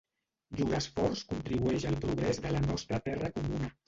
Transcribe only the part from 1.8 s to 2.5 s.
al progrés